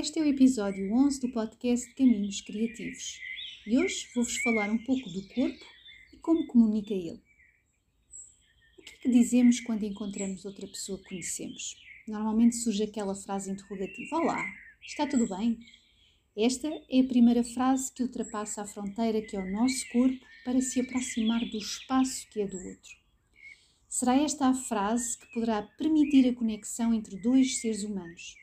Este 0.00 0.18
é 0.18 0.22
o 0.22 0.28
episódio 0.28 0.90
11 0.94 1.20
do 1.20 1.28
podcast 1.28 1.94
Caminhos 1.94 2.40
Criativos 2.40 3.20
e 3.66 3.76
hoje 3.76 4.08
vou-vos 4.14 4.34
falar 4.38 4.70
um 4.70 4.78
pouco 4.78 5.06
do 5.10 5.28
corpo 5.28 5.62
e 6.10 6.16
como 6.16 6.46
comunica 6.46 6.94
ele. 6.94 7.20
O 8.78 8.82
que 8.82 8.94
é 8.94 8.98
que 9.02 9.10
dizemos 9.10 9.60
quando 9.60 9.82
encontramos 9.82 10.46
outra 10.46 10.66
pessoa 10.66 10.96
que 10.96 11.10
conhecemos? 11.10 11.76
Normalmente 12.08 12.56
surge 12.56 12.82
aquela 12.82 13.14
frase 13.14 13.50
interrogativa: 13.50 14.16
Olá, 14.16 14.42
está 14.80 15.06
tudo 15.06 15.28
bem? 15.28 15.58
Esta 16.34 16.68
é 16.88 17.00
a 17.00 17.06
primeira 17.06 17.44
frase 17.44 17.92
que 17.92 18.02
ultrapassa 18.02 18.62
a 18.62 18.66
fronteira 18.66 19.20
que 19.20 19.36
é 19.36 19.38
o 19.38 19.52
nosso 19.52 19.86
corpo 19.92 20.24
para 20.46 20.62
se 20.62 20.80
aproximar 20.80 21.40
do 21.40 21.58
espaço 21.58 22.26
que 22.30 22.40
é 22.40 22.46
do 22.46 22.56
outro. 22.56 22.96
Será 23.86 24.16
esta 24.16 24.46
a 24.46 24.54
frase 24.54 25.18
que 25.18 25.30
poderá 25.34 25.60
permitir 25.60 26.26
a 26.26 26.34
conexão 26.34 26.94
entre 26.94 27.20
dois 27.20 27.60
seres 27.60 27.84
humanos 27.84 28.40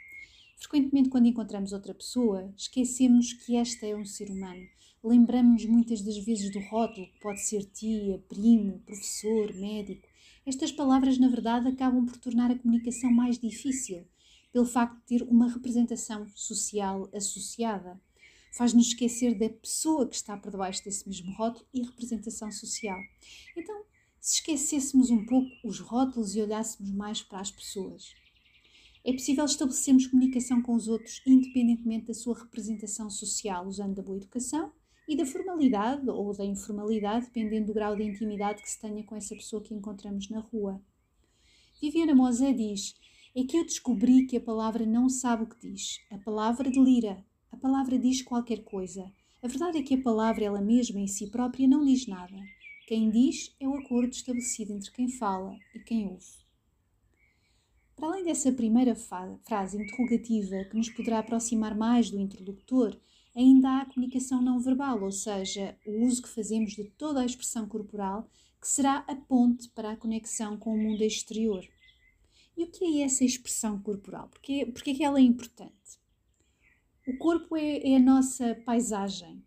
Frequentemente, 0.57 1.09
quando 1.09 1.27
encontramos 1.27 1.71
outra 1.71 1.93
pessoa, 1.93 2.51
esquecemos 2.57 3.31
que 3.31 3.55
esta 3.55 3.85
é 3.85 3.95
um 3.95 4.03
ser 4.03 4.31
humano. 4.31 4.67
Lembramos-nos 5.03 5.65
muitas 5.65 6.01
das 6.01 6.17
vezes 6.17 6.51
do 6.51 6.59
rótulo, 6.59 7.07
que 7.07 7.19
pode 7.19 7.45
ser 7.45 7.63
tia, 7.65 8.17
primo, 8.27 8.79
professor, 8.79 9.53
médico. 9.53 10.07
Estas 10.45 10.71
palavras, 10.71 11.19
na 11.19 11.29
verdade, 11.29 11.67
acabam 11.67 12.05
por 12.05 12.17
tornar 12.17 12.49
a 12.49 12.57
comunicação 12.57 13.11
mais 13.11 13.37
difícil, 13.37 14.03
pelo 14.51 14.65
facto 14.65 14.97
de 14.97 15.05
ter 15.05 15.23
uma 15.23 15.47
representação 15.47 16.27
social 16.35 17.07
associada. 17.13 18.01
Faz-nos 18.51 18.87
esquecer 18.87 19.37
da 19.37 19.49
pessoa 19.49 20.07
que 20.07 20.15
está 20.15 20.35
por 20.35 20.49
debaixo 20.49 20.83
desse 20.83 21.07
mesmo 21.07 21.31
rótulo 21.33 21.67
e 21.71 21.83
representação 21.83 22.51
social. 22.51 22.99
Então, 23.55 23.83
se 24.19 24.35
esquecêssemos 24.35 25.11
um 25.11 25.23
pouco 25.23 25.51
os 25.63 25.79
rótulos 25.79 26.35
e 26.35 26.41
olhássemos 26.41 26.91
mais 26.91 27.21
para 27.21 27.39
as 27.39 27.51
pessoas. 27.51 28.15
É 29.05 29.11
possível 29.13 29.45
estabelecermos 29.45 30.07
comunicação 30.07 30.61
com 30.61 30.75
os 30.75 30.87
outros 30.87 31.21
independentemente 31.25 32.07
da 32.07 32.13
sua 32.13 32.37
representação 32.37 33.09
social, 33.09 33.65
usando 33.67 33.95
da 33.95 34.03
boa 34.03 34.17
educação 34.17 34.71
e 35.07 35.15
da 35.15 35.25
formalidade 35.25 36.09
ou 36.09 36.35
da 36.35 36.45
informalidade, 36.45 37.27
dependendo 37.27 37.67
do 37.67 37.73
grau 37.73 37.95
de 37.95 38.03
intimidade 38.03 38.61
que 38.61 38.69
se 38.69 38.79
tenha 38.79 39.03
com 39.03 39.15
essa 39.15 39.35
pessoa 39.35 39.63
que 39.63 39.73
encontramos 39.73 40.29
na 40.29 40.39
rua. 40.39 40.81
Viviana 41.81 42.13
Mosé 42.13 42.51
diz: 42.51 42.95
É 43.35 43.43
que 43.43 43.57
eu 43.57 43.63
descobri 43.63 44.25
que 44.25 44.37
a 44.37 44.41
palavra 44.41 44.85
não 44.85 45.07
sabe 45.09 45.43
o 45.43 45.47
que 45.47 45.59
diz. 45.59 45.99
A 46.11 46.17
palavra 46.17 46.69
delira. 46.69 47.23
A 47.51 47.57
palavra 47.57 47.97
diz 47.97 48.21
qualquer 48.21 48.63
coisa. 48.63 49.09
A 49.41 49.47
verdade 49.47 49.77
é 49.77 49.83
que 49.83 49.93
a 49.93 50.01
palavra, 50.01 50.43
ela 50.43 50.61
mesma 50.61 50.99
em 50.99 51.07
si 51.07 51.27
própria, 51.27 51.67
não 51.67 51.85
diz 51.85 52.07
nada. 52.07 52.35
Quem 52.87 53.09
diz 53.09 53.55
é 53.59 53.67
o 53.67 53.75
acordo 53.75 54.11
estabelecido 54.11 54.73
entre 54.73 54.91
quem 54.91 55.09
fala 55.09 55.55
e 55.75 55.79
quem 55.79 56.07
ouve. 56.07 56.46
Para 57.97 58.09
além 58.09 58.23
dessa 58.25 58.51
primeira 58.51 58.93
frase 58.93 59.81
interrogativa 59.81 60.63
que 60.65 60.77
nos 60.77 60.87
poderá 60.87 61.17
aproximar 61.17 61.75
mais 61.75 62.11
do 62.11 62.19
interlocutor, 62.19 62.95
ainda 63.35 63.69
há 63.69 63.81
a 63.81 63.85
comunicação 63.87 64.39
não 64.39 64.59
verbal, 64.59 65.01
ou 65.01 65.11
seja, 65.11 65.75
o 65.83 66.05
uso 66.05 66.21
que 66.21 66.29
fazemos 66.29 66.73
de 66.73 66.83
toda 66.91 67.21
a 67.21 67.25
expressão 67.25 67.67
corporal, 67.67 68.29
que 68.61 68.67
será 68.67 69.03
a 69.07 69.15
ponte 69.15 69.67
para 69.69 69.93
a 69.93 69.97
conexão 69.97 70.55
com 70.57 70.75
o 70.75 70.77
mundo 70.77 71.01
exterior. 71.01 71.67
E 72.55 72.65
o 72.65 72.67
que 72.67 73.01
é 73.01 73.05
essa 73.05 73.25
expressão 73.25 73.79
corporal? 73.81 74.29
Porque, 74.29 74.67
porque 74.67 74.91
é 74.91 74.93
que 74.93 75.03
ela 75.03 75.17
é 75.17 75.23
importante? 75.23 75.99
O 77.07 77.17
corpo 77.17 77.57
é, 77.57 77.79
é 77.79 77.95
a 77.95 77.99
nossa 77.99 78.53
paisagem, 78.63 79.43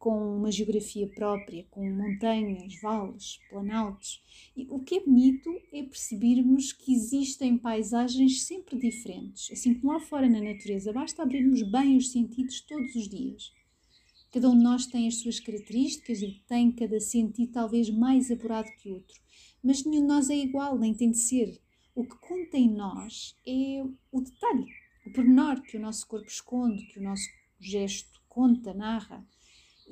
com 0.00 0.38
uma 0.38 0.50
geografia 0.50 1.06
própria, 1.06 1.66
com 1.70 1.88
montanhas, 1.88 2.74
vales, 2.80 3.38
planaltos. 3.50 4.22
E 4.56 4.66
o 4.70 4.80
que 4.80 4.96
é 4.96 5.00
bonito 5.00 5.50
é 5.70 5.82
percebermos 5.82 6.72
que 6.72 6.94
existem 6.94 7.58
paisagens 7.58 8.44
sempre 8.44 8.78
diferentes, 8.78 9.50
assim 9.52 9.74
como 9.74 9.92
lá 9.92 10.00
fora 10.00 10.26
na 10.26 10.40
natureza, 10.40 10.90
basta 10.90 11.22
abrirmos 11.22 11.62
bem 11.70 11.98
os 11.98 12.10
sentidos 12.10 12.62
todos 12.62 12.96
os 12.96 13.10
dias. 13.10 13.52
Cada 14.32 14.48
um 14.48 14.56
de 14.56 14.64
nós 14.64 14.86
tem 14.86 15.06
as 15.06 15.16
suas 15.16 15.38
características 15.38 16.22
e 16.22 16.42
tem 16.48 16.72
cada 16.72 16.98
sentido 16.98 17.52
talvez 17.52 17.90
mais 17.90 18.30
apurado 18.30 18.70
que 18.80 18.90
outro, 18.90 19.20
mas 19.62 19.84
nenhum 19.84 20.00
de 20.00 20.08
nós 20.08 20.30
é 20.30 20.36
igual, 20.36 20.78
nem 20.78 20.94
tem 20.94 21.10
de 21.10 21.18
ser. 21.18 21.60
O 21.94 22.04
que 22.04 22.16
conta 22.20 22.56
em 22.56 22.70
nós 22.70 23.36
é 23.46 23.84
o 24.10 24.20
detalhe, 24.22 24.66
o 25.04 25.12
pormenor 25.12 25.60
que 25.60 25.76
o 25.76 25.80
nosso 25.80 26.06
corpo 26.06 26.26
esconde, 26.26 26.86
que 26.86 26.98
o 26.98 27.02
nosso 27.02 27.28
gesto 27.60 28.18
conta, 28.30 28.72
narra. 28.72 29.26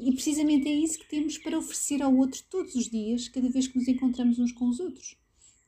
E 0.00 0.12
precisamente 0.12 0.68
é 0.68 0.72
isso 0.72 0.96
que 0.96 1.08
temos 1.08 1.38
para 1.38 1.58
oferecer 1.58 2.00
ao 2.00 2.16
outro 2.16 2.40
todos 2.48 2.76
os 2.76 2.88
dias, 2.88 3.28
cada 3.28 3.48
vez 3.48 3.66
que 3.66 3.76
nos 3.76 3.88
encontramos 3.88 4.38
uns 4.38 4.52
com 4.52 4.68
os 4.68 4.78
outros. 4.78 5.18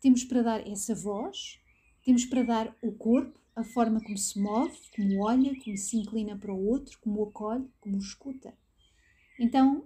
Temos 0.00 0.22
para 0.22 0.42
dar 0.42 0.68
essa 0.68 0.94
voz, 0.94 1.58
temos 2.04 2.24
para 2.24 2.44
dar 2.44 2.76
o 2.80 2.92
corpo, 2.92 3.40
a 3.56 3.64
forma 3.64 4.00
como 4.00 4.16
se 4.16 4.40
move, 4.40 4.78
como 4.94 5.24
olha, 5.24 5.52
como 5.64 5.76
se 5.76 5.96
inclina 5.96 6.38
para 6.38 6.54
o 6.54 6.64
outro, 6.64 6.96
como 7.00 7.20
o 7.20 7.24
acolhe, 7.24 7.68
como 7.80 7.96
o 7.96 7.98
escuta. 7.98 8.54
Então, 9.38 9.84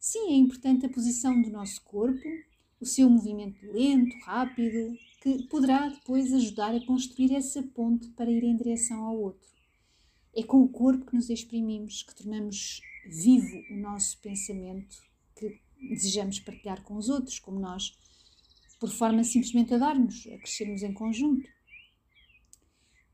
sim, 0.00 0.32
é 0.32 0.36
importante 0.36 0.84
a 0.84 0.90
posição 0.90 1.40
do 1.40 1.50
nosso 1.50 1.80
corpo, 1.84 2.28
o 2.80 2.84
seu 2.84 3.08
movimento 3.08 3.64
lento, 3.72 4.16
rápido, 4.24 4.98
que 5.22 5.44
poderá 5.44 5.88
depois 5.88 6.32
ajudar 6.32 6.74
a 6.74 6.84
construir 6.84 7.34
essa 7.34 7.62
ponte 7.62 8.08
para 8.10 8.30
ir 8.30 8.42
em 8.42 8.56
direção 8.56 9.04
ao 9.04 9.16
outro. 9.16 9.48
É 10.34 10.42
com 10.42 10.60
o 10.60 10.68
corpo 10.68 11.06
que 11.06 11.14
nos 11.14 11.30
exprimimos, 11.30 12.02
que 12.02 12.14
tornamos 12.16 12.80
vivo 13.08 13.62
o 13.70 13.76
nosso 13.76 14.18
pensamento 14.20 14.96
que 15.36 15.60
desejamos 15.80 16.40
partilhar 16.40 16.82
com 16.82 16.96
os 16.96 17.08
outros, 17.08 17.38
como 17.38 17.60
nós, 17.60 17.92
por 18.80 18.90
forma 18.90 19.24
simplesmente 19.24 19.74
a 19.74 19.78
dar-nos, 19.78 20.26
a 20.26 20.38
crescermos 20.38 20.82
em 20.82 20.92
conjunto. 20.92 21.48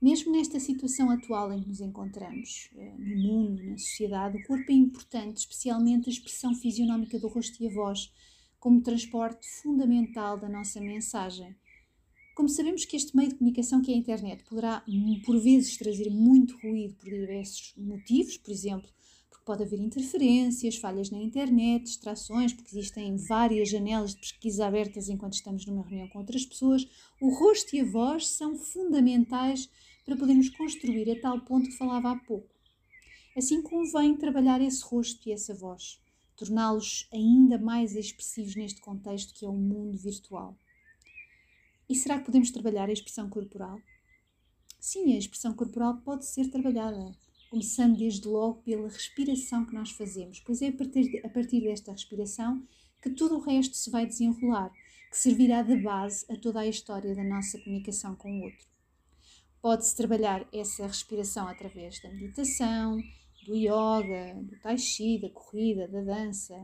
Mesmo 0.00 0.32
nesta 0.32 0.58
situação 0.58 1.10
atual 1.10 1.52
em 1.52 1.62
que 1.62 1.69
nos 1.69 1.81
encontramos, 1.81 2.69
eh, 2.75 2.94
no 2.98 3.16
mundo, 3.16 3.62
na 3.62 3.78
sociedade, 3.78 4.36
o 4.36 4.47
corpo 4.48 4.64
é 4.69 4.75
importante, 4.75 5.38
especialmente 5.38 6.08
a 6.08 6.12
expressão 6.12 6.54
fisionómica 6.56 7.20
do 7.20 7.28
rosto 7.28 7.62
e 7.62 7.69
a 7.69 7.70
voz, 7.70 8.12
como 8.58 8.82
transporte 8.82 9.46
fundamental 9.62 10.38
da 10.38 10.49
nossa 10.49 10.81
mensagem. 10.81 11.55
Como 12.34 12.49
sabemos 12.49 12.84
que 12.84 12.96
este 12.96 13.14
meio 13.16 13.28
de 13.28 13.37
comunicação 13.37 13.81
que 13.81 13.93
é 13.93 13.94
a 13.94 13.99
internet 13.99 14.43
poderá, 14.44 14.84
por 15.25 15.38
vezes, 15.38 15.76
trazer 15.76 16.11
muito 16.11 16.56
ruído 16.58 16.94
por 16.94 17.08
diversos 17.08 17.75
motivos, 17.76 18.37
por 18.38 18.50
exemplo, 18.50 18.90
pode 19.44 19.62
haver 19.62 19.80
interferências, 19.80 20.76
falhas 20.76 21.10
na 21.10 21.18
internet, 21.18 21.84
distrações, 21.84 22.52
porque 22.52 22.76
existem 22.76 23.16
várias 23.16 23.68
janelas 23.68 24.14
de 24.14 24.20
pesquisa 24.20 24.66
abertas 24.66 25.08
enquanto 25.08 25.34
estamos 25.34 25.66
numa 25.66 25.82
reunião 25.82 26.08
com 26.08 26.18
outras 26.18 26.44
pessoas. 26.44 26.86
O 27.20 27.30
rosto 27.30 27.74
e 27.74 27.80
a 27.80 27.84
voz 27.84 28.28
são 28.28 28.56
fundamentais 28.56 29.68
para 30.04 30.16
podermos 30.16 30.48
construir 30.50 31.10
a 31.10 31.20
tal 31.20 31.40
ponto 31.40 31.68
que 31.68 31.76
falava 31.76 32.10
há 32.10 32.16
pouco. 32.16 32.52
Assim 33.36 33.62
convém 33.62 34.16
trabalhar 34.16 34.60
esse 34.60 34.84
rosto 34.84 35.28
e 35.28 35.32
essa 35.32 35.54
voz, 35.54 36.00
torná-los 36.36 37.08
ainda 37.12 37.58
mais 37.58 37.96
expressivos 37.96 38.54
neste 38.54 38.80
contexto 38.80 39.32
que 39.34 39.46
é 39.46 39.48
o 39.48 39.54
mundo 39.54 39.96
virtual. 39.96 40.56
E 41.88 41.94
será 41.94 42.18
que 42.18 42.26
podemos 42.26 42.50
trabalhar 42.50 42.88
a 42.88 42.92
expressão 42.92 43.28
corporal? 43.28 43.80
Sim, 44.78 45.14
a 45.14 45.18
expressão 45.18 45.54
corporal 45.54 45.98
pode 45.98 46.26
ser 46.26 46.48
trabalhada 46.50 47.16
começando 47.52 47.99
desde 47.99 48.26
logo 48.26 48.62
pela 48.62 48.88
respiração 48.88 49.66
que 49.66 49.75
nós 49.75 49.90
fazemos, 49.90 50.40
pois 50.40 50.62
é 50.62 50.69
a 50.69 50.72
partir, 50.72 51.02
de, 51.02 51.19
a 51.19 51.28
partir 51.28 51.60
desta 51.60 51.93
respiração 51.93 52.66
que 53.02 53.10
tudo 53.10 53.37
o 53.37 53.40
resto 53.43 53.76
se 53.76 53.90
vai 53.90 54.06
desenrolar, 54.06 54.72
que 55.10 55.19
servirá 55.19 55.60
de 55.60 55.76
base 55.76 56.25
a 56.31 56.37
toda 56.37 56.60
a 56.60 56.66
história 56.66 57.14
da 57.14 57.22
nossa 57.22 57.58
comunicação 57.58 58.16
com 58.16 58.40
o 58.40 58.44
outro. 58.44 58.66
Pode-se 59.60 59.94
trabalhar 59.94 60.49
essa 60.50 60.87
respiração 60.87 61.46
através 61.46 62.00
da 62.00 62.08
meditação, 62.08 62.99
do 63.44 63.54
yoga, 63.54 64.34
do 64.44 64.58
tai 64.62 64.78
chi, 64.78 65.20
da 65.20 65.28
corrida, 65.28 65.87
da 65.87 66.00
dança, 66.00 66.54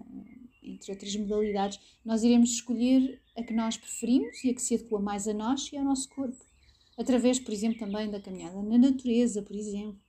entre 0.63 0.91
outras 0.91 1.15
modalidades. 1.17 1.79
Nós 2.03 2.23
iremos 2.23 2.49
escolher 2.53 3.21
a 3.37 3.43
que 3.43 3.53
nós 3.53 3.77
preferimos 3.77 4.43
e 4.43 4.49
a 4.49 4.55
que 4.55 4.63
se 4.63 4.77
adequa 4.77 4.99
mais 4.99 5.29
a 5.29 5.35
nós 5.35 5.71
e 5.71 5.77
ao 5.77 5.85
nosso 5.85 6.09
corpo. 6.09 6.43
Através, 6.97 7.39
por 7.39 7.53
exemplo, 7.53 7.79
também 7.79 8.11
da 8.11 8.23
caminhada 8.23 8.63
na 8.63 8.79
natureza, 8.79 9.43
por 9.43 9.55
exemplo. 9.55 10.08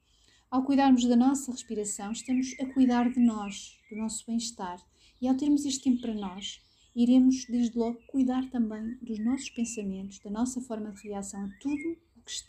Ao 0.51 0.63
cuidarmos 0.63 1.05
da 1.05 1.15
nossa 1.15 1.51
respiração, 1.51 2.11
estamos 2.11 2.55
a 2.59 2.65
cuidar 2.73 3.11
de 3.11 3.19
nós, 3.19 3.77
do 3.89 3.97
nosso 3.97 4.25
bem-estar. 4.25 4.79
E 5.21 5.27
ao 5.27 5.35
termos 5.35 5.65
este 5.65 5.83
tempo 5.83 6.01
para 6.01 6.13
nós, 6.13 6.59
iremos, 6.95 7.45
desde 7.45 7.77
logo, 7.77 7.99
cuidar 8.07 8.49
também 8.49 8.97
dos 9.01 9.19
nossos 9.19 9.49
pensamentos, 9.49 10.19
da 10.19 10.29
nossa 10.29 10.59
forma 10.61 10.91
de 10.91 11.07
reação 11.07 11.45
a 11.45 11.49
tudo 11.59 11.97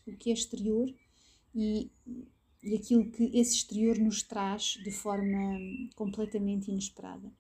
o 0.07 0.17
que 0.17 0.31
é 0.31 0.33
exterior 0.33 0.93
e 1.55 1.91
e 2.63 2.77
aquilo 2.77 3.11
que 3.11 3.25
esse 3.39 3.57
exterior 3.57 3.99
nos 3.99 4.23
traz 4.23 4.79
de 4.85 4.91
forma 4.91 5.59
completamente 5.95 6.71
inesperada. 6.71 7.33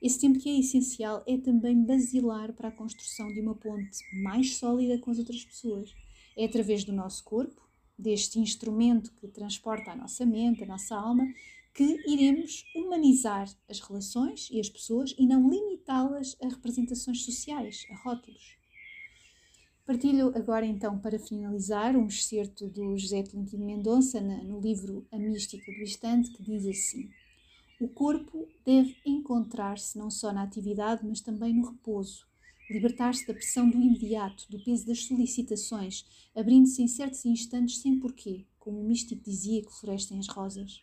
Esse 0.00 0.20
tempo 0.20 0.38
que 0.38 0.48
é 0.48 0.58
essencial 0.58 1.24
é 1.26 1.38
também 1.38 1.84
basilar 1.84 2.52
para 2.52 2.68
a 2.68 2.72
construção 2.72 3.32
de 3.32 3.40
uma 3.40 3.54
ponte 3.54 3.98
mais 4.22 4.56
sólida 4.56 4.98
com 4.98 5.10
as 5.10 5.18
outras 5.18 5.44
pessoas. 5.44 5.94
É 6.36 6.44
através 6.44 6.84
do 6.84 6.92
nosso 6.92 7.24
corpo, 7.24 7.63
deste 7.98 8.38
instrumento 8.38 9.12
que 9.14 9.28
transporta 9.28 9.92
a 9.92 9.96
nossa 9.96 10.26
mente, 10.26 10.62
a 10.62 10.66
nossa 10.66 10.96
alma, 10.96 11.24
que 11.74 11.98
iremos 12.06 12.64
humanizar 12.74 13.48
as 13.68 13.80
relações 13.80 14.48
e 14.50 14.60
as 14.60 14.68
pessoas 14.68 15.14
e 15.18 15.26
não 15.26 15.50
limitá-las 15.50 16.36
a 16.40 16.48
representações 16.48 17.24
sociais, 17.24 17.84
a 17.90 17.96
rótulos. 17.96 18.56
Partilho 19.84 20.32
agora 20.34 20.64
então 20.64 20.98
para 20.98 21.18
finalizar 21.18 21.94
um 21.94 22.06
excerto 22.06 22.68
do 22.68 22.96
José 22.96 23.22
Tolentino 23.22 23.66
Mendonça 23.66 24.18
no 24.20 24.58
livro 24.58 25.06
A 25.12 25.18
Mística 25.18 25.70
do 25.70 25.82
Instante 25.82 26.30
que 26.30 26.42
diz 26.42 26.64
assim: 26.64 27.10
O 27.78 27.88
corpo 27.88 28.48
deve 28.64 28.96
encontrar-se 29.04 29.98
não 29.98 30.10
só 30.10 30.32
na 30.32 30.42
atividade, 30.42 31.04
mas 31.04 31.20
também 31.20 31.52
no 31.52 31.68
repouso, 31.68 32.26
libertar-se 32.70 33.26
da 33.26 33.34
pressão 33.34 33.68
do 33.68 33.80
imediato, 33.80 34.46
do 34.50 34.62
peso 34.62 34.86
das 34.86 35.04
solicitações, 35.04 36.04
abrindo-se 36.34 36.82
em 36.82 36.88
certos 36.88 37.24
instantes 37.24 37.78
sem 37.78 37.98
porquê, 37.98 38.44
como 38.58 38.80
o 38.80 38.84
místico 38.84 39.22
dizia 39.22 39.62
que 39.62 39.72
florescem 39.72 40.18
as 40.18 40.28
rosas. 40.28 40.80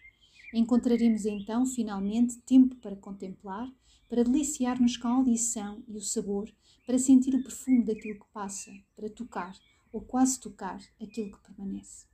Encontraremos 0.53 1.25
então, 1.25 1.65
finalmente, 1.65 2.37
tempo 2.39 2.75
para 2.75 2.95
contemplar, 2.95 3.71
para 4.09 4.23
deliciar-nos 4.23 4.97
com 4.97 5.07
a 5.07 5.11
audição 5.11 5.83
e 5.87 5.95
o 5.95 6.01
sabor, 6.01 6.53
para 6.85 6.99
sentir 6.99 7.33
o 7.33 7.41
perfume 7.41 7.85
daquilo 7.85 8.19
que 8.19 8.31
passa, 8.33 8.71
para 8.95 9.09
tocar 9.09 9.57
ou 9.91 10.01
quase 10.01 10.39
tocar 10.39 10.81
aquilo 11.01 11.31
que 11.31 11.41
permanece. 11.41 12.05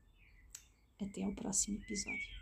Até 0.99 1.23
ao 1.23 1.33
próximo 1.33 1.77
episódio. 1.77 2.36